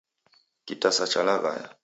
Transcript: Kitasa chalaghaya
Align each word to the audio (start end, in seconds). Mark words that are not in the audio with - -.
Kitasa 0.65 1.05
chalaghaya 1.11 1.67